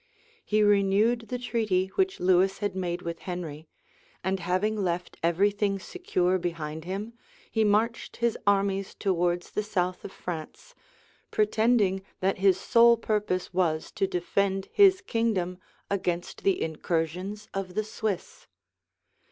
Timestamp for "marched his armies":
7.63-8.95